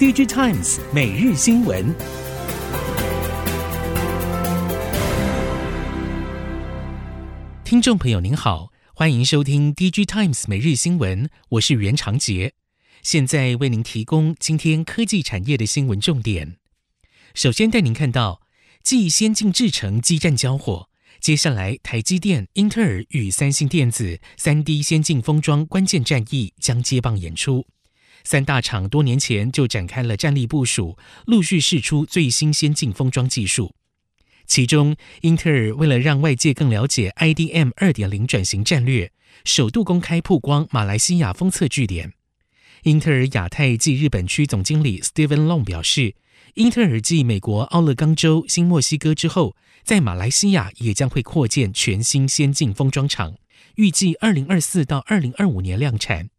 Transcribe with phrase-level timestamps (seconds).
[0.00, 1.94] DigiTimes 每日新闻，
[7.62, 12.54] 听众朋友您好，欢迎收听 DigiTimes 每日新闻，我是袁长杰，
[13.02, 16.56] 现在为您提供今天科技产业的新闻重点。
[17.34, 18.40] 首先带您看到，
[18.82, 20.88] 继先进制程激战交火，
[21.20, 27.66] 接下来台积电、英特尔与三星电子 3D 先进封装关键战役将接棒演出。
[28.24, 33.74] 三大厂多年前就展开了战力部署，陆续试出最新先进封装技术。
[34.46, 39.12] 其中，英特尔为了让外界更了解 IDM 二点零转型战略，
[39.44, 42.12] 首度公开曝光马来西亚封测据点。
[42.82, 46.16] 英特尔亚太暨日本区总经理 Steven Long 表示，
[46.54, 53.36] 英特尔继美国奥勒冈州、新墨西哥之后，在马来西亚也将会扩建全新先进封装厂，
[53.76, 56.30] 预计二零二四到二零二五年量产。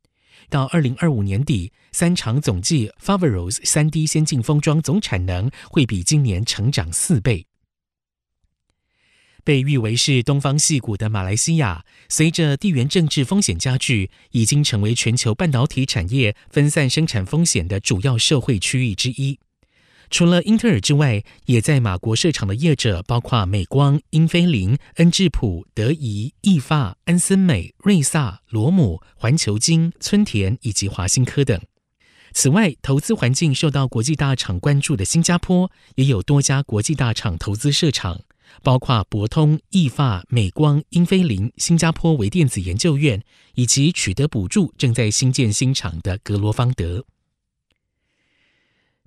[0.51, 7.47] 到二零二五年底，三厂总计 Foveros 三 D 先进封装总产能会比今年成长四倍。
[9.43, 19.39] 被誉为是东方系股的马来西亚，随着地缘政治风险加剧，已经成为全球半导体产业分散生产风险的主要社会区域之一。
[20.11, 31.59] 除了英特尔之外，也在马国设厂的业者包括美光、英飞凌、恩智浦、德仪、意发、安森美、瑞萨、罗姆、环球晶、村田以及华新科等。
[32.33, 38.19] 此外，投资环境受到国际大厂关注的新加坡，也有多家国际大厂投资设厂，
[38.61, 43.23] 包括博通、意发、美光、英飞凌、新加坡微电子研究院，
[43.55, 47.05] 以及取得补助正在新建新厂的格罗方德。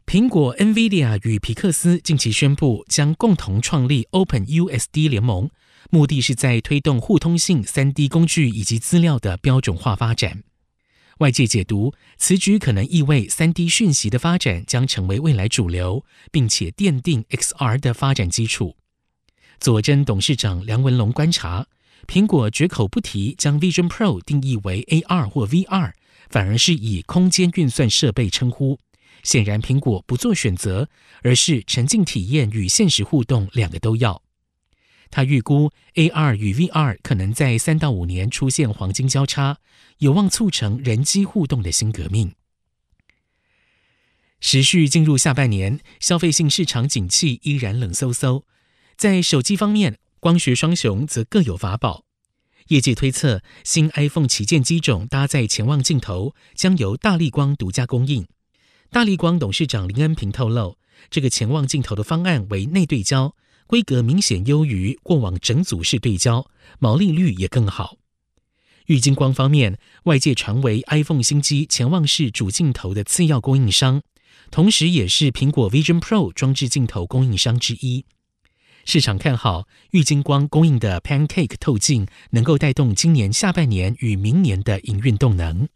[0.07, 5.51] 苹果、NVIDIA 与皮克斯近期宣布将共同创立 OpenUSD 联盟，
[5.91, 10.45] 目的是在推动互通性 3D 工具以及资料的标准化发展。
[11.19, 18.77] 外界解读，此举可能意味 3D 讯息的发展将成为未来主流，并且奠定 XR 的发展基础。
[19.59, 21.67] 佐臻董事长梁文龙观察，
[22.07, 25.93] 苹果绝口不提将 Vision Pro 定义为 AR 或 VR，
[26.29, 28.79] 反而是以空间运算设备称呼。
[29.25, 30.89] 显然，苹果不做选择，
[31.23, 34.23] 而是沉浸体验与现实互动两个都要。
[35.11, 39.59] 他预估 AR 与 VR 可能在三到五年出现黄金交叉，
[39.99, 42.35] 有望促成人机互动的新革命。
[44.41, 48.43] 时序进入下半年，消费性市场景气依然冷飕飕。
[48.97, 52.05] 在手机方面，光学双雄则各有法宝。
[52.69, 58.27] 业界推测，新 iPhone 旗舰机种搭载潜望镜头，将由大立光独家供应。
[58.95, 60.79] 大力光董事长林恩平透露，
[61.11, 63.35] 这个潜望镜头的方案为内对焦，
[63.67, 67.97] 规格明显优于过往整组式对焦，毛利率也更好。
[68.87, 74.01] 玉晶光方面，外界传为 iPhone 新机潜望式主镜头的次要供应商，
[74.53, 78.05] 同时也是苹果 Vision Pro 装置镜头供应商之一。
[78.85, 85.69] 市场看好玉晶光供应的 Pancake 透镜，能够带动今年下半年与明年的营运动能。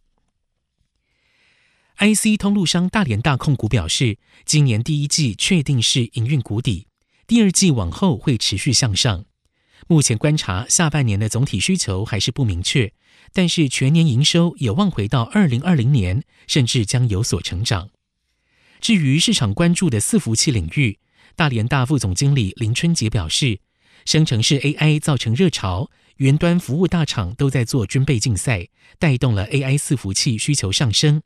[1.99, 6.87] IC 通路商大连大控股表示，今年第一季确定是营运谷底，
[7.27, 9.25] 第二季往后会持续向上。
[9.89, 12.93] 目前观察下半年的总体需求还是不明确，
[13.33, 17.91] 但是全年营收有望回到二零二零年，甚至将有所成长。
[18.81, 21.01] 至于市场关注的伺服器领域，
[21.35, 23.59] 大连大副总经理林春杰表示，
[24.05, 28.69] 生成式 AI 造成热潮，云端服务大厂都在做军备竞赛，
[29.01, 31.23] 带动了 AI 伺服器需求上升。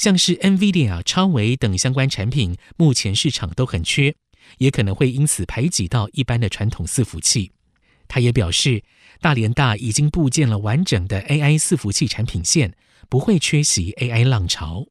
[0.00, 4.16] 像是 NVIDIA、超微等相关产品，目前市场都很缺，
[4.56, 7.52] 也可能会因此排挤到一般的传统伺服器。
[8.08, 8.82] 他也表示，
[9.20, 12.74] 大联大已经布建了完整的 AI 伺服器产品线，
[13.10, 14.86] 不会缺席 AI 浪潮。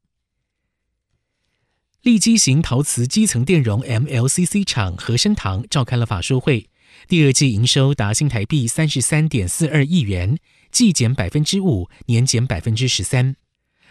[2.03, 6.69] 利基型陶瓷基层电容 MLCC 厂和生堂召开了法说会，
[7.08, 10.38] 第二季营收达新台币三十三点四二亿元，
[10.69, 13.36] 季减百分之五，年减百分之十三。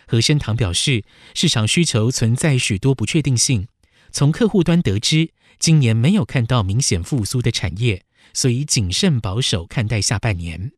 [0.08, 1.04] 和生堂表示，
[1.34, 3.68] 市场需求存在许多不确定性。
[4.10, 8.02] 从客户端得知，今年没有看到明显复苏的产业，
[8.32, 10.72] 所以谨慎保守看待下半年。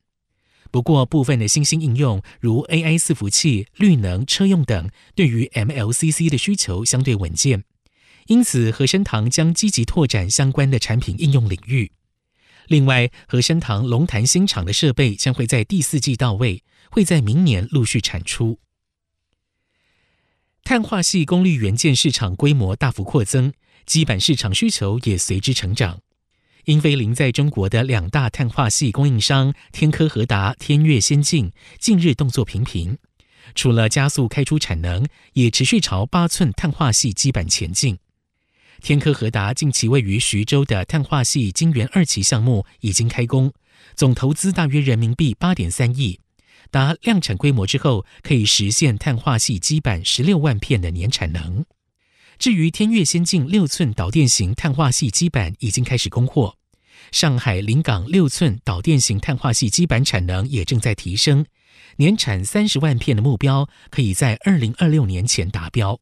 [0.72, 7.64] 不过，部分的新兴应用，如 AI 伺服器、绿能、车用等，对于 MLCC 的需求相对稳健。
[8.26, 11.90] 因此，和生堂将积极拓展相关的产品应用领域。
[12.68, 18.60] 另外，和生堂龙潭新厂的设备将会在第四季到位，会在明年陆续产出。
[20.64, 23.52] 碳化系功率元件市场规模大幅扩增，
[23.86, 26.00] 基板市场需求也随之成长。
[26.66, 32.98] 英飞凌在中国的两大碳化系供应商天科和达、天越先进近日动作频频，
[33.54, 37.98] 除了加速开出产能，也持续朝八寸碳化系基板前进。
[38.80, 43.52] 天科和达近期位于徐州的碳化系晶圆二期项目已经开工，
[43.96, 46.20] 总投资大约人民币八点三亿，
[46.70, 51.64] 达量产规模之后，可以实现碳化矽基板十六万片的年产能。
[52.38, 56.56] 至于天越先进六寸导电型碳化矽基板，已经开始供货。
[57.12, 61.44] 上海临港六寸导电型碳化矽基板产能也正在提升，
[61.96, 66.00] 年产三十万片的目标可以在二零二六年前达标。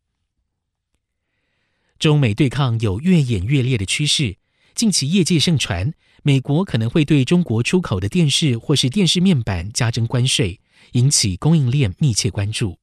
[1.98, 4.36] 中美对抗有越演越烈的趋势，
[4.78, 5.92] 近期业界盛传
[6.22, 10.60] 美国可能会对中国出口的电视或是电视面板加征关税，
[10.92, 12.78] 引起供应链密切关注。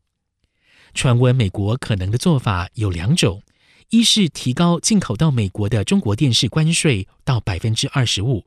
[0.94, 3.42] 传闻美国可能的做法有两种。
[3.92, 8.44] 一是提高进口到美国的中国电视关税到百分之二十五，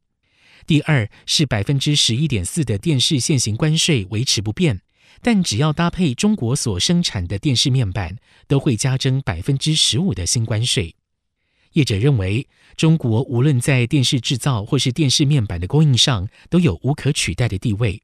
[0.66, 4.82] 第二是百分之十一点四的电视现行关税维持不变，
[5.22, 10.96] 但只要搭配中国所生产的电视面板，都会加征百分之十五的新关税。
[11.72, 18.02] 业者认为，中国无论在电视制造或是电视面板的供应上，都有无可取代的地位。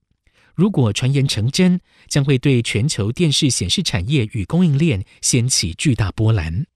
[0.55, 6.67] 如果传言成真，将会对全球电视显示产业与供应链掀起巨大波澜。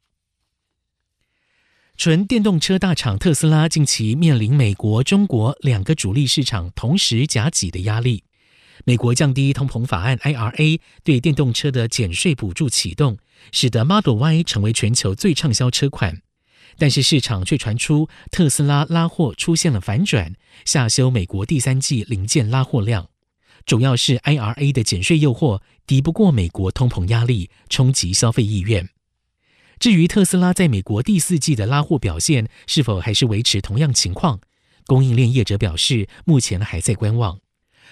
[1.96, 8.24] 纯电动车大厂特斯拉近期面临美国、中国两个主力市场同时夹挤的压力。
[8.84, 13.18] 美国降低通膨法案 IRA 对电动车的减税补助启动，
[13.50, 16.22] 使得 Model Y 成为全球最畅销车款。
[16.78, 20.34] 但是市场却传出特斯拉拉货出现了反转，
[20.64, 23.10] 下修美国第三季零件拉货量，
[23.66, 28.88] 主要是 IRA 的减税诱惑敌不过美国通膨压力，冲击消费意愿。
[29.80, 34.40] 至于特斯拉在美国第四季的拉货表现是否还是维持同样情况，
[34.86, 37.40] 供应链业者表示目前还在观望。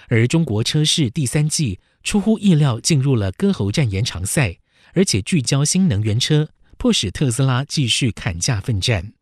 [0.08, 4.58] 而中国车市第三季出乎意料进入了割喉战延长赛，
[4.94, 9.12] 而且聚焦新能源车，迫使特斯拉继续砍价奋战。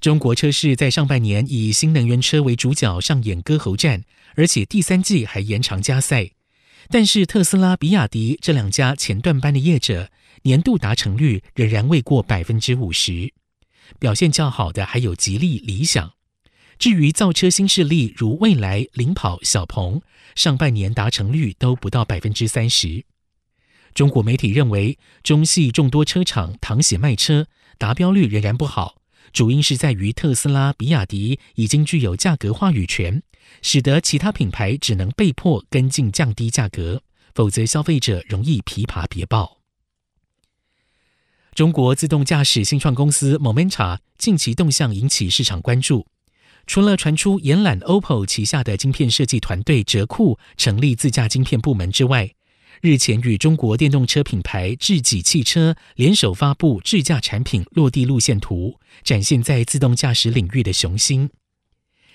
[0.00, 4.04] 中国车市在上半年以新能源车为主角上演割喉战，
[4.36, 6.30] 而且第三季还延长加赛。
[6.88, 10.10] 但是特斯拉、比亚迪这两家前段班的业者，
[10.42, 13.34] 年度达成率仍然未过百分之五十，
[13.98, 16.12] 表现较好的还有吉利、理想。
[16.78, 20.00] 至于造车新势力如蔚来、领跑、小鹏，
[20.36, 23.04] 上半年达成率都不到百分之三十。
[23.94, 27.46] 中国媒体认为，中系众多车厂淌血卖车，
[27.78, 28.96] 达标率仍然不好，
[29.32, 33.22] 主因是在于特斯拉、比亚迪已经具有价格话语权，
[33.62, 37.02] 使得其他品牌只能被迫跟进降低价格，
[37.34, 39.58] 否则消费者容易琵琶别抱。
[41.54, 46.06] 中国自动驾驶新创公司 Momenta 近期动向引起市场关注。
[46.68, 52.30] 除了传出延揽 OPPO 旗下的晶片设计团队哲库成立自驾晶片部门之外，
[52.80, 61.30] 日前与中国电动车品牌智己汽车联手发布智驾产品落地路线图，展现在自动驾驶领域的雄心。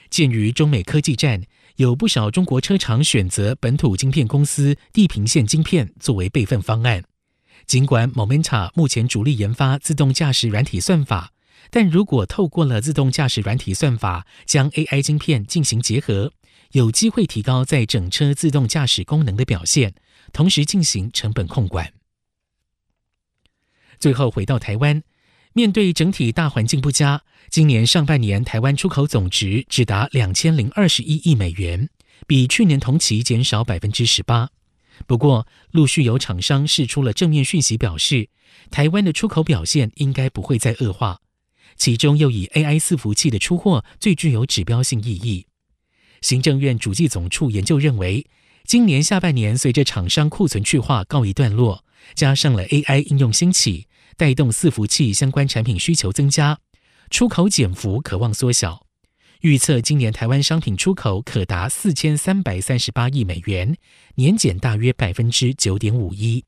[0.09, 1.43] 鉴于中美科技战，
[1.75, 7.03] 有不少中国车厂选择本土晶片公司地平线晶片作为备份方案。
[7.65, 11.31] 尽管 Momenta 目前主力研发自动驾驶软体算法，
[11.71, 16.31] 但如果透过了自动驾驶软体算法将 AI 晶片进行结合，
[16.71, 19.93] 有机会提高在整车自动驾驶功能的表现，
[20.33, 21.93] 同时进行成本控管。
[23.99, 25.01] 最后回到台湾，
[25.53, 31.89] 面对整体大环境不佳，今年上半年台湾出口总值只达两千零二十一亿美元，
[32.27, 34.49] 比去年同期减少百分之十八。
[35.07, 38.29] 不过，陆续有厂商释出了正面讯息，表示
[38.69, 41.21] 台湾的出口表现应该不会再恶化。
[41.75, 45.47] 其中又以 AI 伺服器的出货最具有指标性意义。
[46.21, 48.25] 行政院主计总处研究认为，
[48.65, 51.83] 今年下半年随着厂商库存去化告一段落，
[52.15, 56.59] 加上了 AI 应用兴起，带动伺服器相关产品需求增加，
[57.09, 58.85] 出口减幅可望缩小。
[59.41, 63.75] 预测今年台湾商品出口可达四千三百三十八亿美元，
[64.15, 66.45] 年减大约百分之九点五一。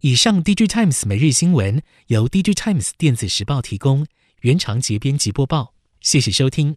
[0.00, 4.04] 以上，DigiTimes 每日新闻由 DigiTimes 电子时报提供，
[4.40, 6.76] 原长节编辑播报，谢谢收听。